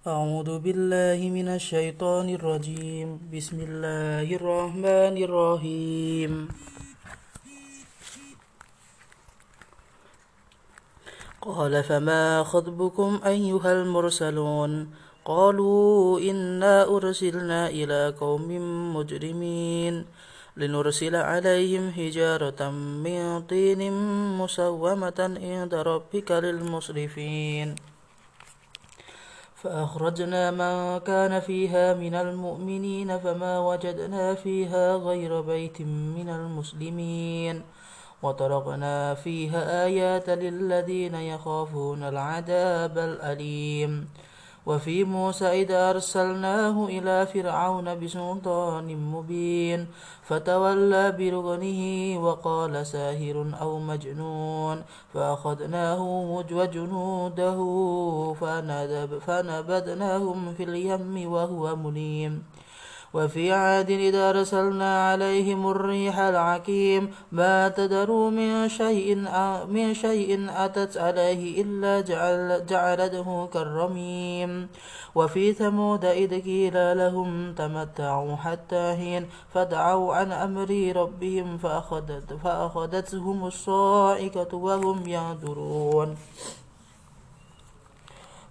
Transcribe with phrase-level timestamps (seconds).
[0.00, 6.48] أعوذ بالله من الشيطان الرجيم بسم الله الرحمن الرحيم
[11.42, 14.72] قال فما خطبكم أيها المرسلون
[15.24, 18.48] قالوا إنا أرسلنا إلى قوم
[18.96, 19.94] مجرمين
[20.56, 22.60] لنرسل عليهم حجارة
[23.04, 23.80] من طين
[24.40, 27.89] مسومة عند ربك للمصرفين
[29.62, 35.82] فأخرجنا من كان فيها من المؤمنين فما وجدنا فيها غير بيت
[36.16, 37.62] من المسلمين
[38.22, 44.08] وطرقنا فيها آيات للذين يخافون العذاب الأليم
[44.70, 49.80] وفي موسى إذا أرسلناه إلى فرعون بسلطان مبين
[50.28, 51.82] فتولى برغنه
[52.24, 54.82] وقال ساهر أو مجنون
[55.14, 56.02] فأخذناه
[56.52, 57.58] وجنوده
[59.26, 62.32] فنبذناهم في اليم وهو مليم
[63.14, 69.14] وفي عاد إذا رسلنا عليهم الريح العكيم ما تدروا من شيء
[69.68, 74.68] من شيء أتت عليه إلا جعل جعلته كالرميم
[75.14, 84.56] وفي ثمود إذ قيل لهم تمتعوا حتى حين فدعوا عن أمر ربهم فأخذت فأخذتهم الصاعقة
[84.56, 86.16] وهم ينظرون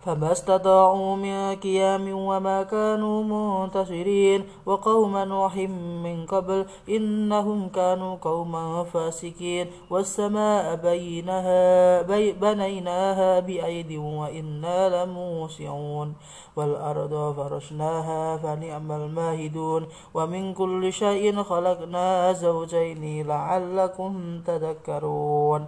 [0.10, 5.56] فما استطاعوا من قيام وما كانوا منتصرين وقوم نوح
[6.04, 16.14] من قبل إنهم كانوا قوما فاسقين والسماء بينها بي بنيناها بأيد وإنا لموسعون
[16.56, 25.68] والأرض فرشناها فنعم الماهدون ومن كل شيء خلقنا زوجين لعلكم تذكرون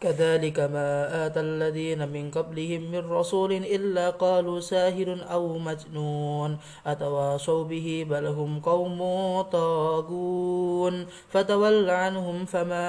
[0.00, 0.86] كذلك ما
[1.26, 8.60] آتى الذين من قبلهم من رسول إلا قالوا ساهر أو مجنون أتواصوا به بل هم
[8.60, 8.98] قوم
[9.42, 12.86] طاغون فتول عنهم فما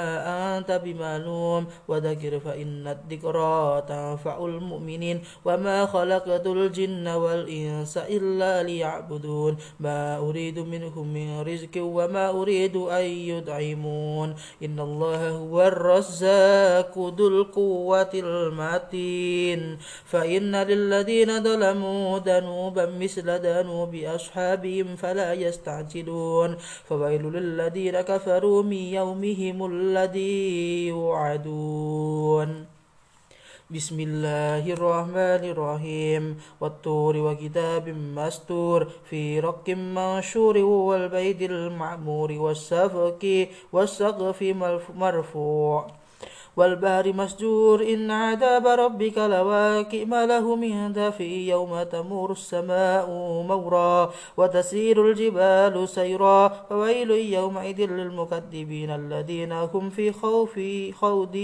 [0.60, 10.60] أنت بمعلوم وذكر فإن الذكرى تنفع المؤمنين وما خلقت الجن والإنس إلا ليعبدون ما أريد
[10.60, 20.56] منهم من رزق وما أريد أن يدعمون إن الله هو الرزاق ذو القوة المتين فإن
[20.56, 26.56] للذين ظلموا ذنوبا مثل ذنوب أصحابهم فلا يستعجلون
[26.88, 32.66] فويل للذين كفروا من يومهم الذي يوعدون
[33.72, 44.38] بسم الله الرحمن الرحيم والطور وكتاب مستور في رق منشور والبيت المعمور والسفك والسقف
[44.96, 45.88] مرفوع
[46.58, 53.10] والبار مسجور إن عذاب ربك لواكئ ما له من دافئ يوم تمور السماء
[53.50, 60.60] مورا وتسير الجبال سيرا فويل يومئذ للمكذبين الذين هم في خوف
[61.02, 61.36] خوض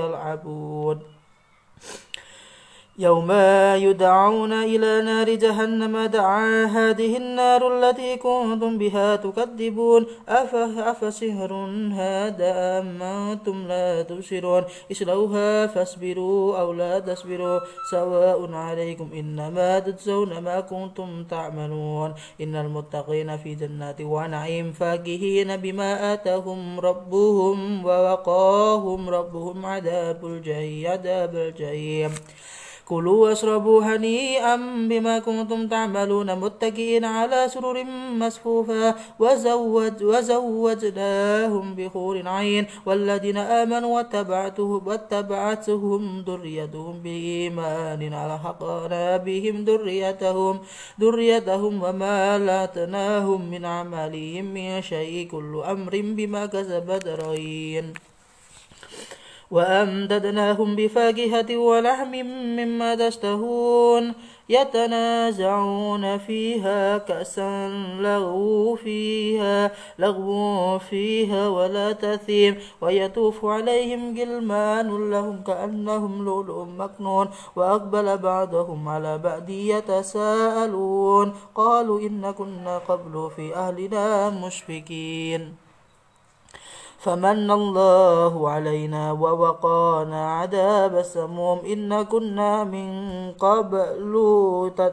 [0.00, 0.98] يلعبون
[2.98, 3.32] يوم
[3.86, 11.52] يدعون إلى نار جهنم دعا هذه النار التي كنتم بها تكذبون أفسهر
[11.94, 17.60] هذا أم أنتم لا تبصرون اصلوها فاصبروا أو لا تصبروا
[17.90, 26.80] سواء عليكم إنما تجزون ما كنتم تعملون إن المتقين في جنات ونعيم فاكهين بما آتاهم
[26.80, 32.10] ربهم ووقاهم ربهم عذاب الجحيم
[32.88, 34.56] كلوا واشربوا هنيئا
[34.90, 37.84] بما كنتم تعملون متكئين على سرر
[38.18, 50.58] مصفوفة وزوج وزوجناهم بخور عين والذين آمنوا واتبعته واتبعتهم ذريتهم بإيمان ألحقنا بهم ذريتهم
[51.00, 57.92] ذريتهم وما لاتناهم من عملهم من شيء كل أمر بما كسبت رهين
[59.50, 62.10] وأمددناهم بفاكهة ولحم
[62.56, 64.12] مما تشتهون
[64.48, 67.68] يتنازعون فيها كأسا
[68.00, 78.88] لغو فيها لغو فيها ولا تثيم ويطوف عليهم غلمان لهم كأنهم لؤلؤ مكنون وأقبل بعضهم
[78.88, 85.67] على بعد يتساءلون قالوا إن كنا قبل في أهلنا مشفقين
[86.98, 92.88] فمن الله علينا ووقانا عذاب السموم إن كنا من
[93.38, 94.02] قبل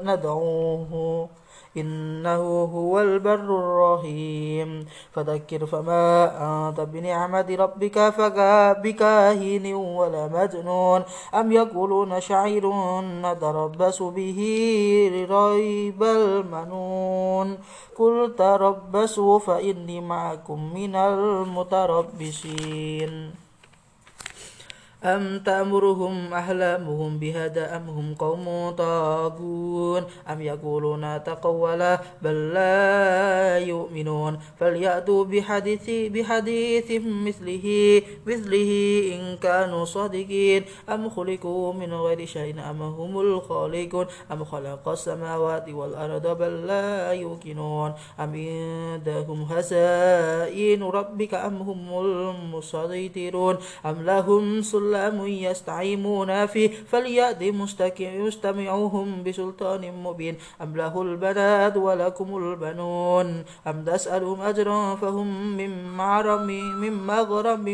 [0.04, 1.28] ندعوه
[1.78, 6.26] إنه هو البر الرحيم فذكر فما
[6.70, 7.98] أنت بنعمة ربك
[8.84, 11.04] بكاهن ولا مجنون
[11.36, 12.70] أم يقولون شعير
[13.02, 14.40] نتربص به
[15.32, 17.58] ريب المنون
[17.98, 23.45] قل تربصوا فإني معكم من المتربصين
[25.06, 35.26] أم تأمرهم أحلامهم بهذا أم هم قوم طاغون أم يقولون تقولا بل لا يؤمنون فليأتوا
[35.26, 37.66] بحديث بحديث مثله
[38.26, 38.70] مثله
[39.16, 46.26] إن كانوا صادقين أم خلقوا من غير شيء أم هم الخالقون أم خلق السماوات والأرض
[46.38, 53.56] بل لا يوقنون أم عندهم خزائن ربك أم هم المسيطرون
[53.86, 57.44] أم لهم سلطان أقلام يستعيمون فيه فليأت
[58.24, 63.28] مستمعوهم بسلطان مبين أم له البنات ولكم البنون
[63.68, 66.48] أم تسألهم أجرا فهم من معرم
[66.82, 67.66] من مغرم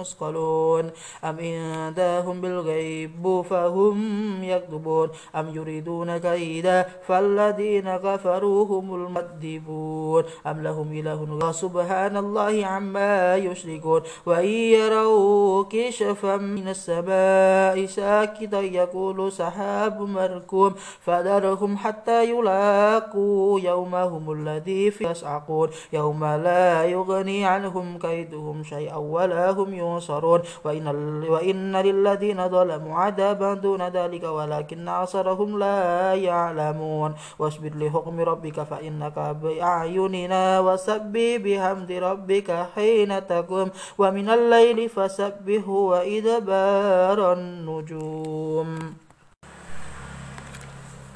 [0.00, 0.84] مثقلون
[1.24, 3.96] أم إنداهم بالغيب فهم
[4.44, 11.18] يكذبون أم يريدون كيدا فالذين كفروا هم المكذبون أم لهم إله
[11.52, 20.72] سبحان الله عما يشركون وإن يروا كشفا من من السماء ساكتا يقول سحاب مركوم
[21.06, 29.74] فذرهم حتى يلاقوا يومهم الذي في يسعقون يوم لا يغني عنهم كيدهم شيئا ولا هم
[29.74, 30.86] ينصرون وإن,
[31.28, 40.60] وإن للذين ظلموا عذابا دون ذلك ولكن عصرهم لا يعلمون واصبر لحكم ربك فإنك بأعيننا
[40.60, 48.96] وسبي بحمد ربك حين تقوم ومن الليل فسبه وإذا أدبار النجوم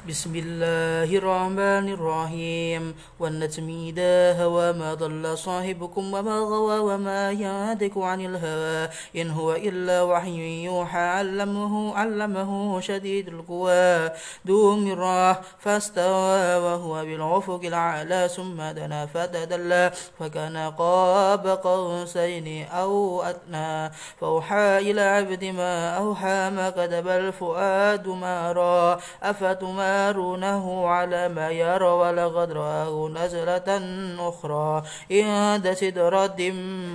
[0.07, 8.21] بسم الله الرحمن الرحيم والنجم إذا هوى ما ضل صاحبكم وما غوى وما يهدك عن
[8.25, 8.89] الهوى
[9.21, 14.09] إن هو إلا وحي يوحى علمه علمه شديد القوى
[14.47, 24.77] ذو مرة فاستوى وهو بالأفق الأعلى ثم دنا فتدلى فكان قاب قوسين أو أدنى فأوحى
[24.91, 32.51] إلى عبد ما أوحى ما كتب الفؤاد ما رأى أفتما يرونه على ما يرى ولقد
[32.51, 33.69] رآه نزلة
[34.19, 36.35] أخرى عند سدرة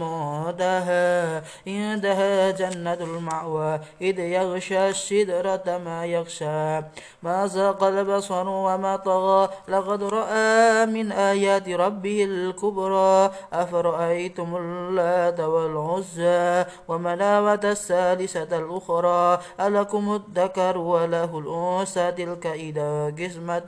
[0.00, 6.80] مودها عندها جنة المأوى إذ يغشى السدرة ما يغشى
[7.22, 17.60] ما زاق البصر وما طغى لقد رأى من آيات ربه الكبرى أفرأيتم اللات والعزى ومناوة
[17.64, 23.66] الثالثة الأخرى ألكم الذكر وله الأنثى تلك إذا قسمة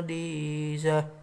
[0.00, 1.19] ديزة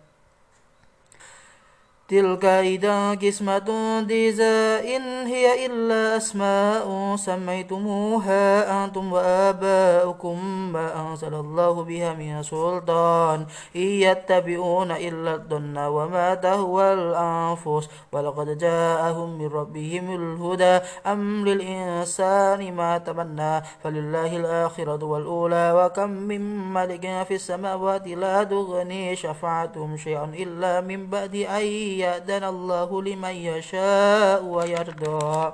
[2.07, 8.39] تلك إذا قسمة ديزا إن هي إلا أسماء سميتموها
[8.86, 13.45] أنتم وآباؤكم ما أنزل الله بها من سلطان
[13.75, 22.98] إن يتبعون إلا الظن وما تهوى الأنفس ولقد جاءهم من ربهم الهدى أم للإنسان ما
[22.98, 31.08] تمنى فلله الآخرة والأولى وكم من ملك في السماوات لا تغني شفعتهم شيئا إلا من
[31.08, 35.54] بعد أي يأذن الله لمن يشاء ويرضى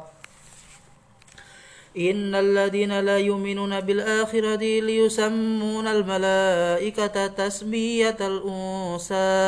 [1.97, 9.41] إن الذين لا يؤمنون بالآخرة ليسمون الملائكة تسمية الأنثى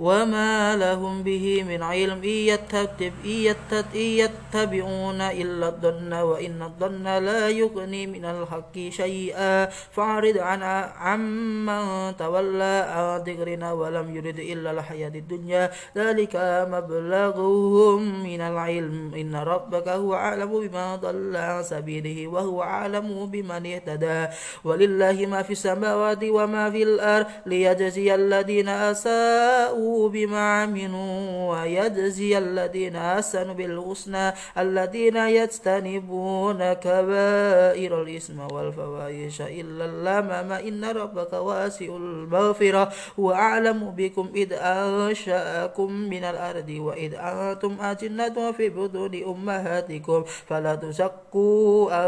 [0.00, 3.50] وما لهم به من علم إن, يتب إن,
[3.94, 10.62] يتبعون إلا الظن وإن الظن لا يغني من الحق شيئا فأعرض عن
[10.98, 16.36] عمن تولى عن ذكرنا ولم يرد إلا الحياة الدنيا ذلك
[16.70, 24.26] مبلغهم من العلم إن ربك هو أعلم بما ضل عن سبيله وهو أعلم بمن اهتدى
[24.64, 33.54] ولله ما في السماوات وما في الأرض ليجزي الذين أساءوا بما عملوا ويجزي الذين أحسنوا
[33.54, 42.88] بالحسنى الذين يجتنبون كبائر الإثم والفواحش إلا اللمم إن ربك واسع المغفرة
[43.18, 51.64] وأعلم بكم إذ أنشأكم من الأرض وإذ أنتم أجنة في بدون أمهاتكم فلا تزكوا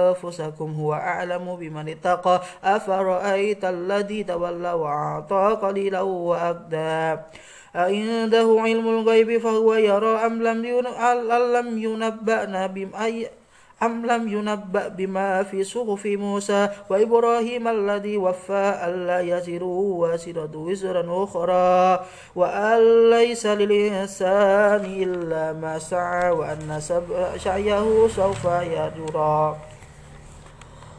[0.08, 7.18] أنفسكم هو أعلم بمن اتقى أفرأيت الذي تولى وأعطى قليلا وأكدى
[7.76, 10.42] أعنده علم الغيب فهو يرى أم
[11.56, 13.30] لم ينبأنا أي
[13.82, 22.04] أم لم ينبأ بما في صحف موسى وإبراهيم الذي وفى ألا يزر وازرة وزرا أخرى
[22.36, 26.80] وأن ليس للإنسان إلا ما سعى وأن
[27.36, 29.56] سعيه سوف يجرى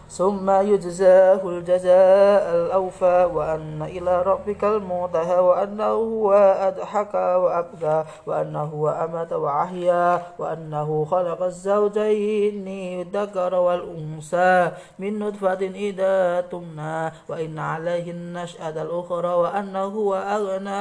[0.10, 9.34] ثم يجزاه الجزاء الأوفى وأن إلى ربك المنتهى وأنه هو أضحك وأبكى وأنه هو أمت
[9.34, 12.68] وأحيا وأنه خلق الزوجين
[13.02, 20.76] الذكر والأنثى من نطفة إذا تمنى وإن عليه النشأة الأخرى وأنه هو أغنى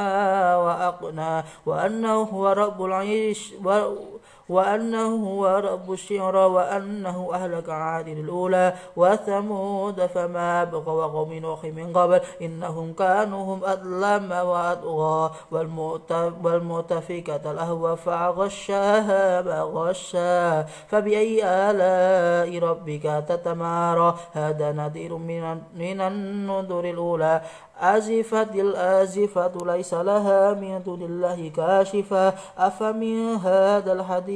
[0.66, 3.54] وأقنى وأنه هو رب العيش
[4.48, 12.20] وأنه هو رب الشعرى وأنه أهلك عاد الأولى وثمود فما بقى وقوم نوح من قبل
[12.42, 15.30] إنهم كانوا هم أظلم وأطغى
[16.42, 27.40] والمؤتفكة الأهوى فغشاها ما غشا فبأي آلاء ربك تتمارى هذا نذير من من النذر الأولى
[27.80, 34.35] أزفت الآزفة ليس لها من دون الله كاشفة أفمن هذا الحديث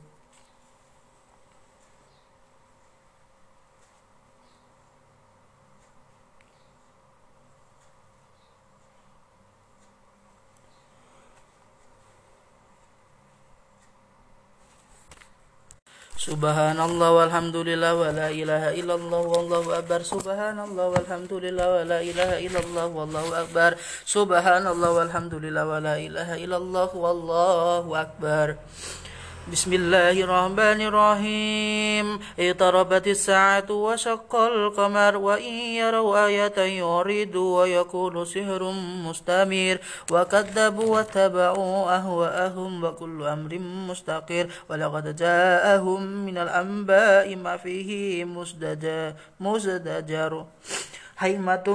[16.21, 23.29] Subhanallah walhamdulillah wa la ilaha illallah wallahu akbar Subhanallah walhamdulillah wa la ilaha illallah wallahu
[23.33, 23.73] akbar
[24.05, 28.53] Subhanallah walhamdulillah wa la ilaha illallah wallahu akbar
[29.49, 38.61] بسم الله الرحمن الرحيم اضطربت الساعة وشق القمر وإن يروا آية يعرضوا ويقول سحر
[39.09, 39.77] مستمر
[40.11, 43.53] وكذبوا واتبعوا أهواءهم وكل أمر
[43.89, 48.23] مستقر ولقد جاءهم من الأنباء ما فيه
[49.41, 50.45] مزدجر
[51.21, 51.65] هيمة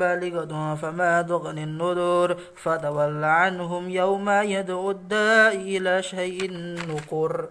[0.00, 6.38] بالغة فما تغني النذر فتول عنهم يوم يدعو الداء إلى شيء
[6.88, 7.48] نقر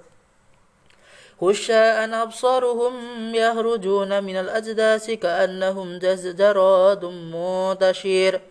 [1.42, 2.94] خشاء أبصارهم
[3.36, 6.00] يهرجون من الأجداس كأنهم
[6.40, 8.42] جراد منتشر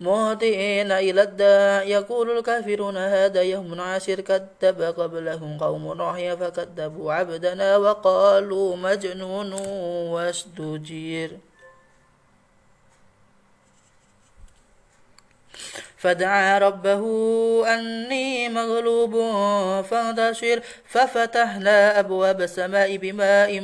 [0.00, 8.76] مهطئين إلى الداء يقول الكافرون هذا يوم عاشر كذب قبلهم قوم نوح فكذبوا عبدنا وقالوا
[8.76, 9.52] مجنون
[10.12, 11.30] واستجير
[15.96, 17.02] فدعا ربه
[17.74, 19.12] أني مغلوب
[19.90, 23.60] فانتشر ففتحنا أبواب السماء بماء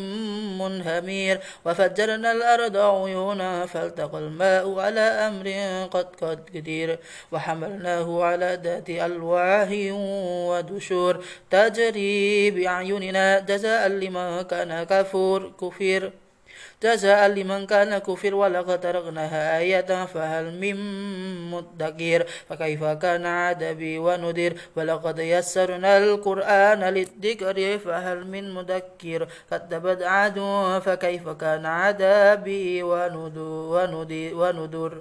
[0.58, 5.50] منهمير وفجرنا الأرض عيونا فالتقى الماء على أمر
[5.90, 6.98] قد قد قدير
[7.32, 9.68] وحملناه على ذات ألواح
[10.50, 16.12] ودشور تجري بأعيننا جزاء لمن كان كفور كفير
[16.82, 20.76] جزاء لمن كان كفر ولقد تركناها آية فهل من
[21.50, 29.20] مدكر فكيف كان عذابي ونذر ولقد يسرنا القرآن للذكر فهل من مدكر
[29.50, 30.38] كذبت عاد
[30.84, 32.82] فكيف كان عذابي
[34.32, 34.92] ونذر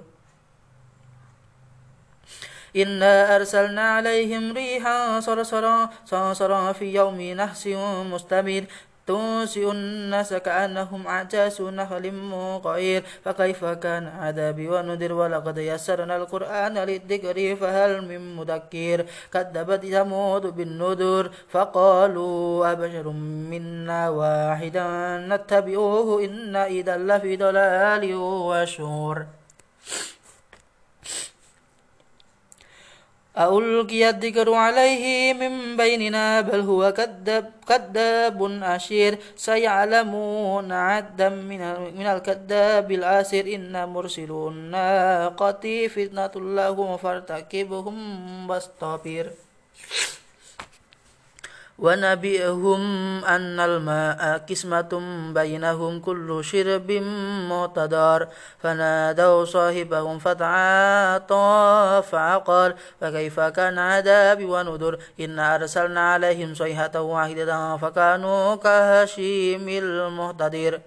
[2.76, 7.66] إنا أرسلنا عليهم ريحا صرصرا صرصرا في يوم نحس
[8.12, 8.62] مستمر
[9.06, 17.92] تنسئ الناس كأنهم أعجاز نخل مقير فكيف كان عذابي ونذر ولقد يسرنا القرآن للذكر فهل
[18.08, 23.08] من مذكر كذبت ثمود بالنذر فقالوا أبشر
[23.52, 24.86] منا واحدا
[25.28, 29.26] نتبعه إنا إذا لفي ضلال وشور
[33.38, 41.60] ألقي الذكر عليه من بيننا بل هو كذاب كذاب أشير سيعلمون عدا من
[41.98, 47.96] من الكذاب الآسر إن مرسل الناقة فتنة لهم فارتكبهم
[48.50, 49.26] واصطبر
[51.80, 52.80] ونبئهم
[53.24, 54.92] أن الماء قسمة
[55.34, 56.90] بينهم كل شرب
[57.50, 58.28] متدار
[58.62, 61.44] فنادوا صاحبهم فتعاطى
[62.12, 70.80] فعقل فكيف كان عذابي ونذر إنا أرسلنا عليهم صيحة واحدة فكانوا كهشيم المهتدر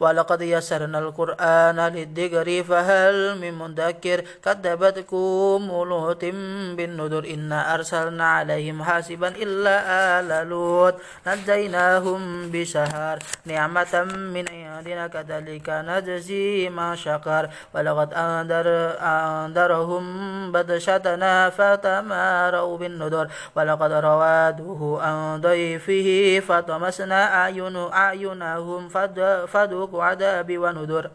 [0.00, 4.96] ولقد يسرنا القرآن للذكر فهل من مدكر كذبت
[5.88, 6.24] لوط
[6.78, 9.76] بالنذر إنا أرسلنا عليهم حاسبا إلا
[10.20, 10.94] آل لوط
[11.26, 18.66] نجيناهم بسهر نعمة من عندنا كذلك نجزي ما شكر ولقد أنذر
[19.02, 20.04] أنذرهم
[20.52, 23.26] بدشتنا فتماروا بالنذر
[23.56, 26.08] ولقد روادوه عن ضيفه
[26.48, 28.88] فطمسنا أعين أعينهم
[29.48, 31.10] فذوقوا عذابي ونذر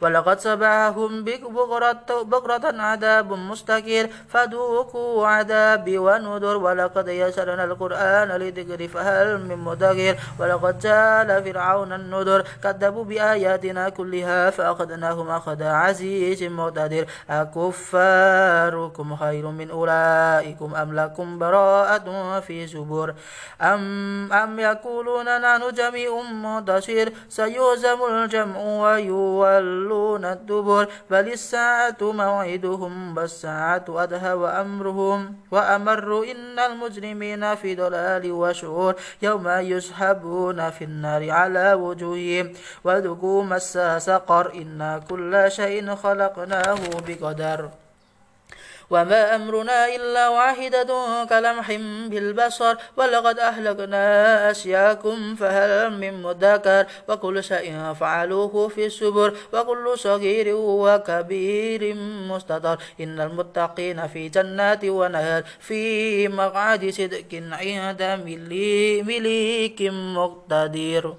[0.00, 9.40] ولقد سبعهم بكرة, بكرة عذاب مستقر فذوقوا عذابي ونذر ولقد يسرنا القرآن لذكر الذكر فهل
[9.40, 19.46] من مدكر ولقد جاء فرعون النذر كذبوا بآياتنا كلها فأخذناهم أخذ عزيز مقتدر أكفاركم خير
[19.46, 23.14] من أولئكم أم لكم براءة في زبر
[23.62, 34.32] أم أم يقولون نحن جميع منتصر سيهزم الجمع ويولون الدبر بل الساعة موعدهم والساعة أدهى
[34.32, 42.52] وأمرهم وأمر إن المجرمين في ضلال وشهور يوم يسحبون في النار على وجوههم
[42.84, 47.68] وذقوا مس سقر إنا كل شيء خلقناه بقدر
[48.90, 50.86] وما أمرنا إلا واحدة
[51.28, 51.72] كلمح
[52.10, 61.94] بالبصر ولقد أهلكنا أشياكم فهل من مدكر وكل شيء فعلوه في السبر وكل صغير وكبير
[62.28, 65.84] مستطر إن المتقين في جنات ونهر في
[66.28, 71.14] مقعد صدق عند مليك مقتدر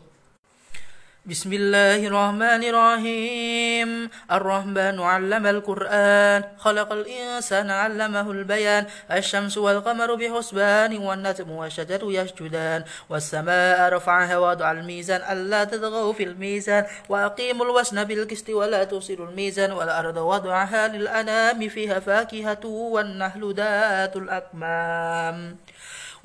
[1.25, 11.49] بسم الله الرحمن الرحيم الرحمن علم القرآن خلق الإنسان علمه البيان الشمس والقمر بحسبان والنجم
[11.51, 19.25] والشجر يسجدان والسماء رفعها وضع الميزان ألا تطغوا في الميزان وأقيموا الوزن بالقسط ولا تفسدوا
[19.27, 25.57] الميزان والأرض وضعها للأنام فيها فاكهة والنهل ذات الأكمام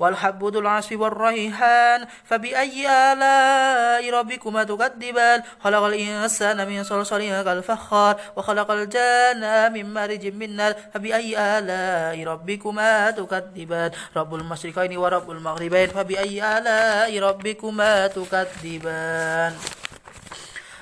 [0.01, 9.71] والحب ذو العصف والريحان فبأي آلاء ربكما تكذبان خلق الإنسان من صلصال كالفخار وخلق الجان
[9.73, 18.07] من مارج من نار فبأي آلاء ربكما تكذبان رب المشرقين ورب المغربين فبأي آلاء ربكما
[18.07, 19.53] تكذبان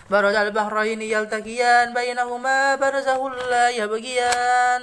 [0.09, 4.81] برج البحرين يلتقيان بينهما برزه لا يبغيان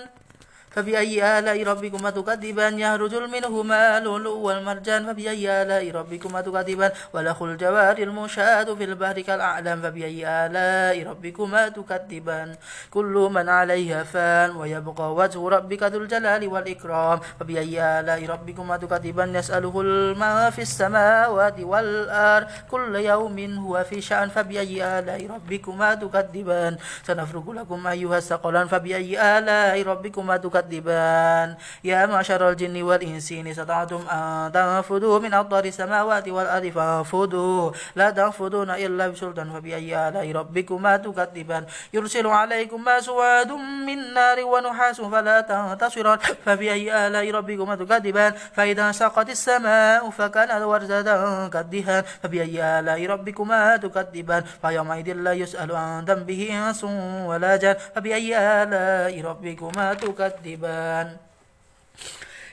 [0.76, 8.74] فبأي آلاء ربكما تكذبان يهرج منهما اللؤلؤ والمرجان فبأي آلاء ربكما تكذبان والأخ الجوار المشاد
[8.74, 12.56] في البحر كالأعلام فبأي آلاء ربكما تكذبان
[12.90, 19.80] كل من عليها فان ويبقى وجه ربك ذو الجلال والإكرام فبأي آلاء ربكما تكذبان يسأله
[19.80, 27.86] الماء في السماوات والأرض كل يوم هو في شأن فبأي آلاء ربكما تكذبان سنفرق لكم
[27.86, 35.18] أيها الثقلان فبأي آلاء ربكما تكذبان تكذبان يا معشر الجن والإنس إن استطعتم أن تنفذوا
[35.18, 42.84] من أقدار السماوات والأرض فانفذوا لا تنفذون إلا بسلطان فبأي آلاء ربكما تكذبان يرسل عليكم
[42.84, 43.50] ما سواد
[43.86, 51.02] من نار ونحاس فلا تنتصران فبأي آلاء ربكما تكذبان فإذا انشقت السماء فكانت وردة
[51.48, 56.84] كالدهان فبأي آلاء ربكما تكذبان فيومئذ لا يسأل عن ذنبه إنس
[57.28, 61.16] ولا جان فبأي آلاء ربكما تكذبان قريبا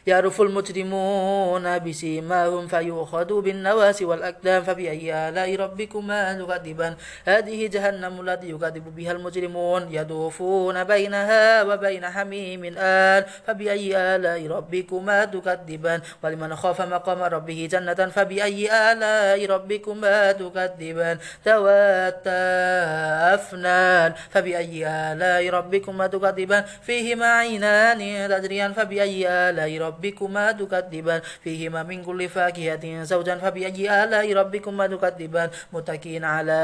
[0.08, 9.12] يعرف المجرمون بسيماهم فيؤخذ بالنواس والأقدام فبأي آلاء ربكما تكذبان هذه جهنم التي يكذب بها
[9.12, 17.94] المجرمون يدوفون بينها وبين حميم آل فبأي آلاء ربكما تكذبان ولمن خاف مقام ربه جنة
[18.16, 22.44] فبأي آلاء ربكما تكذبان تواتا
[23.36, 32.02] أفنان فبأي آلاء ربكما تكذبان فيهما عينان تجريان فبأي آلاء ربكما ربكما تكذبان فيهما من
[32.04, 36.60] كل فاكهة زوجا فبأي آلاء ربكما تكذبان متكئين على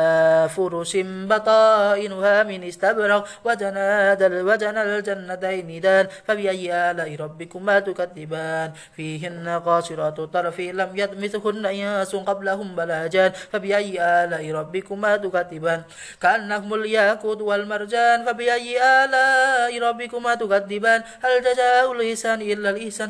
[0.55, 0.93] فرش
[1.29, 10.89] بطائنها من استبرق وجناد وجنى الجنتين دان فبأي آلاء ربكما تكذبان فيهن قاصرات الطرف لم
[10.95, 15.81] يدمثهن إنس قبلهم بلا جان فبأي آلاء ربكما تكذبان
[16.21, 18.69] كأنهم الياقوت والمرجان فبأي
[19.05, 23.09] آلاء ربكما تكذبان هل جزاء الإحسان إلا الإحسان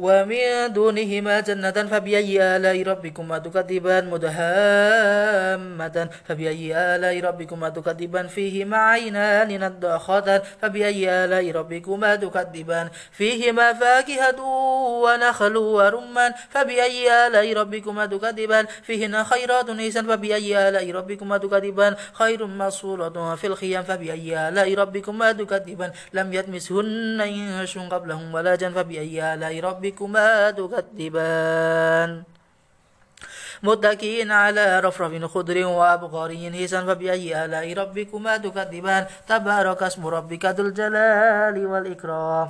[0.00, 10.40] ومن دونهما جنتان فبأي آلاء ربكما تكذبان مدهامتان فبأي آلاء ربكما تكذبان فيهما عينان نضاختان
[10.62, 14.40] فبأي آلاء ربكما تكذبان فيهما فاكهة
[15.04, 23.34] ونخل ورمان فبأي آلاء ربكما تكذبان فيهن خيرات نيسان فبأي آلاء ربكما تكذبان خير مصورة
[23.34, 29.89] في الخيام فبأي آلاء ربكما تكذبان لم يتمسهن إنس قبلهم ولا جن فبأي آلاء ربكما
[29.90, 32.22] ربكما تكذبان
[33.62, 41.56] متكئين على رفرف خضر وأبغاري هيسا فبأي آلاء ربكما تكذبان تبارك اسم ربك ذو الجلال
[41.66, 42.48] والإكرام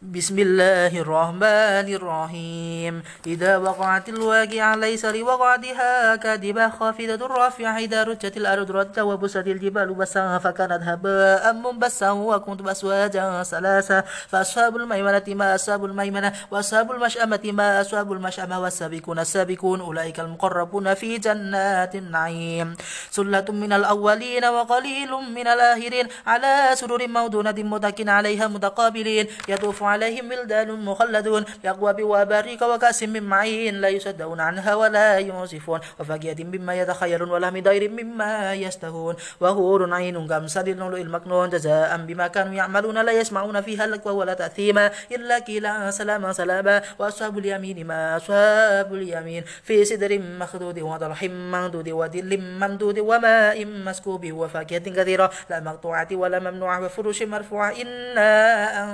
[0.00, 2.94] بسم الله الرحمن الرحيم
[3.26, 10.38] إذا وقعت الواقعة ليس لوقعتها كاذبة خافضة رافعة إذا رجت الأرض رد وبست الجبال بسا
[10.38, 18.12] فكانت هباء منبسا وكنت بأسواجا ثلاثة فأصحاب الميمنة ما أصحاب الميمنة وأصحاب المشأمة ما أصحاب
[18.12, 22.76] المشأمة والسابقون السابقون أولئك المقربون في جنات النعيم
[23.10, 30.70] سلة من الأولين وقليل من الآخرين على سرور موضونة متكئين عليها متقابلين يطوف عليهم ولدان
[30.72, 37.58] مخلدون بأقواب وأباريك وكأس من معين لا يصدون عنها ولا ينصفون وفاكهة مما يتخيلون ولهم
[37.58, 43.86] دير مما يستهون وهور عين كمثل اللؤلؤ المكنون جزاء بما كانوا يعملون لا يسمعون فيها
[43.86, 50.78] لكوا ولا تأثيما إلا كلا سلاما سلاما وأصحاب اليمين ما أصحاب اليمين في سدر مخدود
[50.78, 58.30] وطلح ممدود ودل ممدود وماء مسكوب وفاكهة كثيرة لا مقطوعة ولا ممنوعة وفرش مرفوعة إنا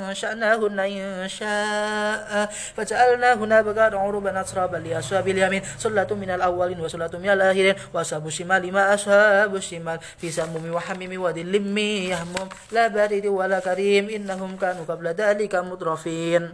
[0.09, 7.75] أنشأناهن من شاء فجعلناهن أبكارا عربا أترابا لأصحاب اليمين سلة من الأولين وسلة من الآخرين
[7.95, 11.79] وأصحاب الشمال ما أصحاب الشمال في سموم وحميم ودل من
[12.13, 16.53] يهمم لا بارد ولا كريم إنهم كانوا قبل ذلك مترفين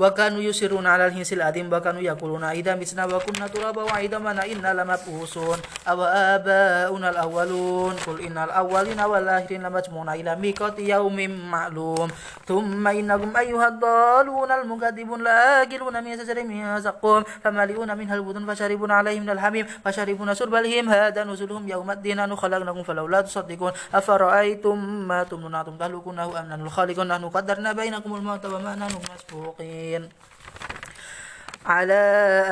[0.00, 3.84] وكانوا يسرون على الهنس الأديم وكانوا يقولون إذا مسنا وكنا ترابا
[4.24, 5.58] منا إنا لمبعوثون
[5.88, 5.98] أو
[6.40, 11.18] آباؤنا الأولون قل إن الأولين والآخرين لمجموعون إلى ميقات يوم
[11.52, 12.08] معلوم
[12.48, 19.20] ثم إنكم أيها الضالون المكذبون لآكلون من شجر من زقوم فمالئون منها البطون فشربون عليه
[19.20, 24.76] من الحميم فشربون شرب الهيم هذا نزلهم يوم الدين نحن خلقناكم فلولا تصدقون أفرأيتم
[25.08, 30.10] ما تمنون أنتم تهلكونه أم نحن الخالقون نحن قدرنا بينكم الموت وما نحن مسبوقين 先。
[31.66, 31.94] على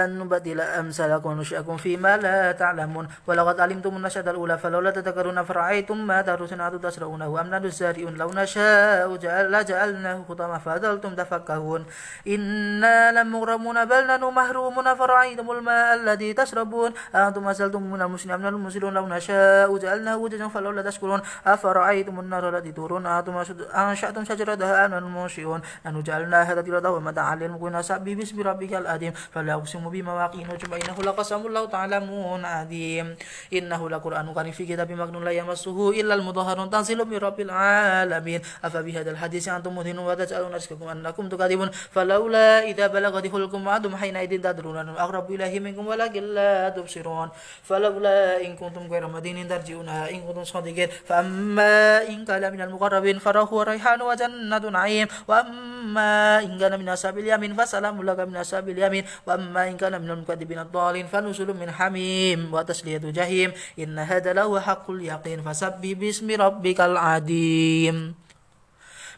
[0.05, 6.23] أن نبدل أمثالكم ونشأكم فيما لا تعلمون ولقد علمتم النشأة الأولى فلولا تذكرون فرأيتم ما
[6.23, 11.85] تدرسون عدو تشرؤونه أم نحن الزارئون لو نشاء جعل لجعلناه خطما فظلتم تفكهون
[12.29, 18.55] إنا لمغرمون بل نحن محرومون فرعيتم الماء الذي تشربون أنتم أزلتم من المسلمين أم نحن
[18.55, 23.43] المسلمون لو نشاء جعلناه وجدا فلولا تشكرون أفرعيتم النار التي تورون أنتم
[23.75, 29.33] أنشأتم شجرتها أم نحن المنشئون نحن جعلناها تذكرة ومتاعا للمقوين سبح باسم ربك الأديم العظيم
[29.33, 33.07] فلا أقسم بمواقع النجوم إنه لقسم الله تعلمون عظيم
[33.53, 39.11] إنه لقرآن كريم في كتاب مكنون لا يمسه إلا المظهرون تنزل من رب العالمين أفبهذا
[39.11, 44.89] الحديث أنتم مدهنون وتسألون أشككم أنكم تكذبون فلولا إذا بلغت حلكم أنتم حينئذ تدرون أن
[44.89, 47.29] أقرب إليه منكم ولكن لا تبصرون
[47.65, 53.49] فلولا إن كنتم غير مدينين ترجعونها إن كنتم صادقين فأما إن كان من المقربين فروح
[53.53, 56.11] وريحان وجنة نعيم وأما
[56.45, 60.11] إن كان من أصحاب اليمين فسلام لك من أصحاب اليمين الظالمين وأما إن كان من
[60.11, 66.81] المكذبين الضالين فنزل من حميم وتسلية جهيم إن هذا له حق اليقين فسبح باسم ربك
[66.81, 68.15] العظيم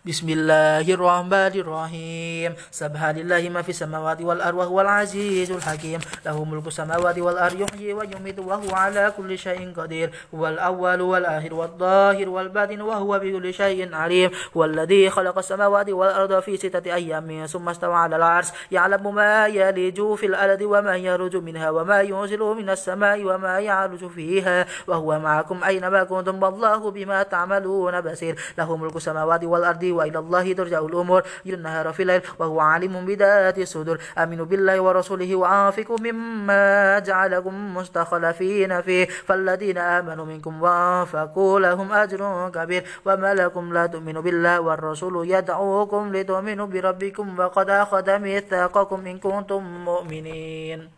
[0.04, 6.66] بسم الله الرحمن الرحيم سبح لله ما في السماوات والأرض وهو العزيز الحكيم له ملك
[6.66, 13.18] السماوات والأرض يحيي ويميت وهو على كل شيء قدير هو الأول والآخر والظاهر والباطن وهو
[13.18, 18.48] بكل شيء عليم هو الذي خلق السماوات والأرض في ستة أيام ثم استوى على العرش
[18.72, 24.66] يعلم ما يلج في الأرض وما يرج منها وما ينزل من السماء وما يعرج فيها
[24.88, 30.78] وهو معكم أينما كنتم والله بما تعملون بصير له ملك السماوات والأرض وإلى الله ترجع
[30.78, 37.76] الأمور يجري النهار في الليل وهو عالم بذات الصدور آمنوا بالله ورسوله وأنفقوا مما جعلكم
[37.76, 45.28] مستخلفين فيه فالذين آمنوا منكم وأنفقوا لهم أجر كبير وما لكم لا تؤمنوا بالله والرسول
[45.30, 50.88] يدعوكم لتؤمنوا بربكم وقد أخذ ميثاقكم إن كنتم مؤمنين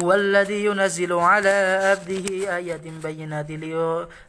[0.00, 1.50] هو الذي ينزل على
[1.82, 3.50] عبده آيات بينات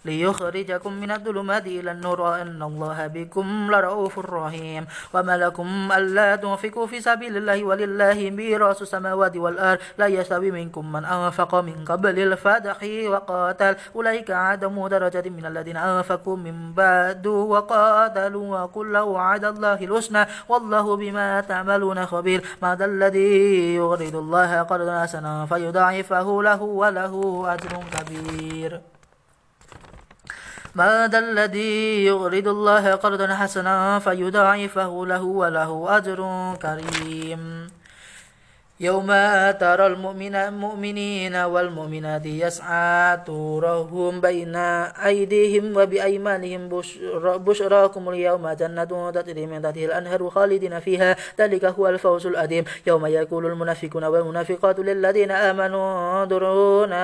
[0.06, 7.02] ليخرجكم من الظلمات إلى النور أن الله بكم لرؤوف رحيم وما لكم ألا تنفقوا في
[7.02, 12.78] سبيل الله ولله ميراث السماوات والأرض لا يستوي منكم من أنفق من قبل الفتح
[13.08, 20.96] وقاتل أولئك عدم درجة من الذين أنفقوا من بعد وقاتلوا وكل وعد الله الحسنى والله
[20.96, 23.30] بما تعملون خبير ماذا الذي
[23.76, 27.14] يغرد الله قرضا حسنا ويضعفه له وله
[27.54, 28.82] أجر كبير
[30.76, 36.18] ما ذا الذي يغرد الله قرضا حسنا فيضاعفه له وله أجر
[36.62, 37.70] كريم
[38.80, 39.12] يوم
[39.60, 39.86] ترى
[40.40, 44.56] المؤمنين والمؤمنات يسعى نورهم بين
[44.96, 46.62] أيديهم وبأيمانهم
[47.24, 53.46] بشراكم اليوم جنة تجري من تحتها الأنهار خالدين فيها ذلك هو الفوز الأديم يوم يقول
[53.46, 55.86] المنافقون والمنافقات للذين آمنوا
[56.24, 57.04] انظرونا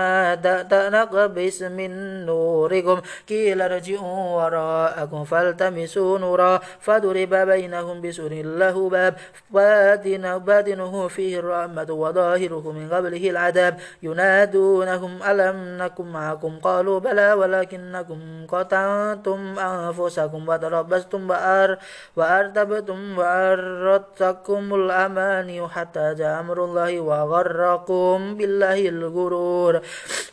[0.71, 1.89] تنقبس من
[2.25, 2.97] نوركم
[3.29, 9.13] قيل ارجعوا وراءكم فالتمسوا نورا فضرب بينهم بسور له باب
[9.51, 13.73] باطنه فيه الرأي محمد وظاهره من قبله العذاب
[14.03, 21.77] ينادونهم ألم نكن معكم قالوا بلى ولكنكم قطعتم أنفسكم وتربستم وأر
[22.15, 29.79] وأرتبتم وأردتكم الأماني حتى جاء أمر الله وغركم بالله الغرور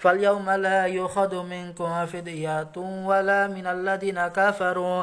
[0.03, 2.77] فاليوم لا يؤخذ منكم فدية
[3.09, 5.03] ولا من الذين كفروا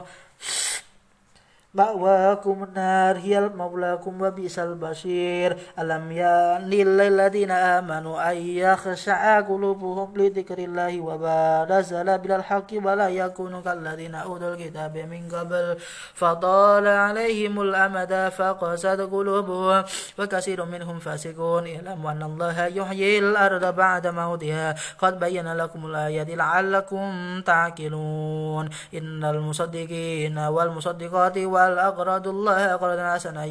[1.73, 11.01] مأواكم النار هي مولاكم وبئس البشير ألم يأن للذين آمنوا أن يخشع قلوبهم لذكر الله
[11.01, 15.77] وما نزل بالحق ولا يكونوا كالذين أوتوا الكتاب من قبل
[16.13, 19.83] فطال عليهم الأمد فقست قلوبهم
[20.19, 27.07] وكثير منهم فاسقون اعلموا أن الله يحيي الأرض بعد موتها قد بين لكم الآيات لعلكم
[27.41, 33.43] تعقلون إن المصدقين والمصدقات والأقرض الله أقرضا حسنا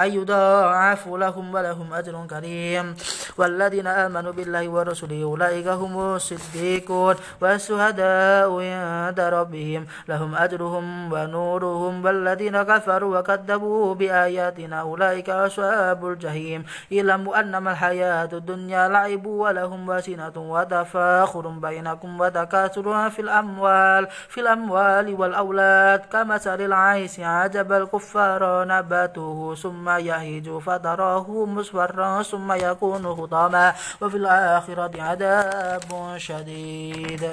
[0.00, 2.96] أن يضاعف لهم ولهم أجر كريم
[3.38, 13.18] والذين آمنوا بالله ورسله أولئك هم الصديقون والشهداء عند ربهم لهم أجرهم ونورهم والذين كفروا
[13.18, 16.64] وكذبوا بآياتنا أولئك أصحاب الجحيم
[16.96, 26.05] اعلموا أنما الحياة الدنيا لعب ولهم وسنة وتفاخر بينكم وتكاثر في الأموال في الأموال والأولاد
[26.12, 36.16] كمثل العيش عجب الكفار نباته ثم يهيج فتراه مصفرا ثم يكون هضاما وفي الآخرة عذاب
[36.16, 37.30] شديد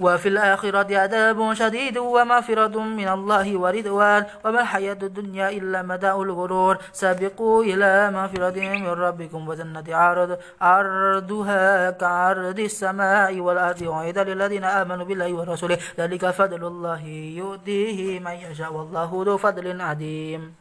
[0.00, 7.64] وفي الآخرة عذاب شديد ومغفرة من الله ورضوان وما الحياة الدنيا إلا متاع الغرور سابقوا
[7.64, 15.78] إلى مغفرة من ربكم وجنة عرض عرضها كعرض السماء والأرض وعيدا للذين آمنوا بالله ورسوله
[15.98, 17.02] ذلك فضل الله
[17.36, 20.54] يؤتيه من يشاء والله ذو فضل عظيم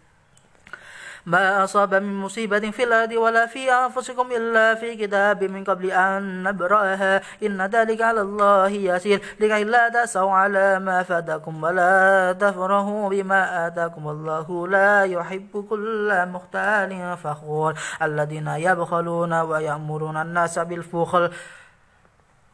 [1.25, 6.43] ما أصاب من مصيبة في الأرض ولا في أنفسكم إلا في كتاب من قبل أن
[6.43, 13.67] نبرأها إن ذلك على الله يسير لكي لا تأسوا على ما فاتكم ولا تفرحوا بما
[13.67, 21.31] آتاكم الله لا يحب كل مختال فخور الذين يبخلون ويأمرون الناس بالفخر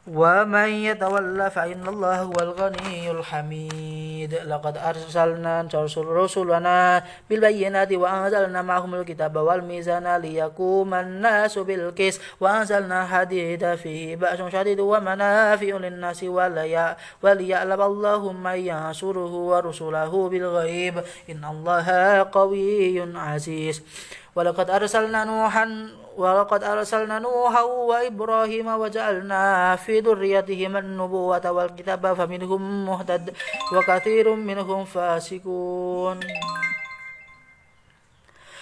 [0.06, 10.16] ومن يتولى فإن الله هو الغني الحميد لقد أرسلنا رسلنا بالبينات وأنزلنا معهم الكتاب والميزان
[10.16, 16.22] ليقوم الناس بالقسط وأنزلنا حديد فيه بأس شديد ومنافع للناس
[17.22, 21.86] وليعلم الله من ينصره ورسله بالغيب إن الله
[22.32, 23.82] قوي عزيز
[24.34, 25.64] ولقد أرسلنا نوحا
[26.16, 33.34] ولقد أرسلنا نوحا وإبراهيم وجعلنا في ذريتهم النبوة والكتاب فمنهم مهتد
[33.72, 36.20] وكثير منهم فاسقون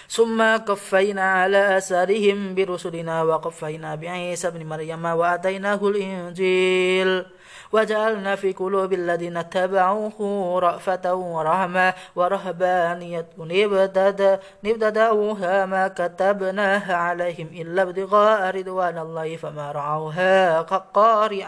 [0.08, 7.24] ثم قفينا على آثارهم برسلنا وقفينا بعيسى ابن مريم وآتيناه الإنجيل
[7.72, 18.56] وجعلنا في قلوب الذين اتبعوه رأفة ورحمة ورهبانية نبتدا نبتداوها ما كتبناها عليهم إلا ابتغاء
[18.56, 21.46] رضوان الله فما رعوها كقارع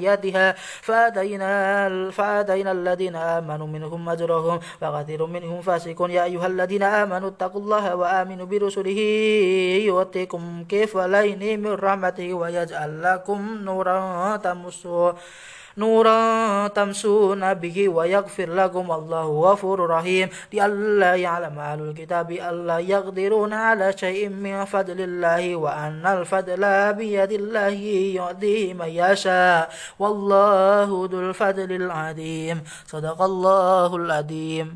[0.00, 7.60] يدها فأتينا فأتينا الذين آمنوا منهم أجرهم وكثير منهم فاسقون يا أيها الذين آمنوا اتقوا
[7.60, 8.98] الله وآمنوا برسله
[9.84, 15.12] يؤتكم لين من رحمته ويجعل لكم نورا تمسون
[15.78, 23.92] نورا تمسون به ويغفر لكم الله غفور رحيم لئلا يعلم أهل الكتاب ألا يقدرون على
[23.96, 27.68] شيء من فضل الله وأن الفضل بيد الله
[28.16, 34.68] يؤتيه من يشاء والله ذو الفضل العظيم صدق الله العظيم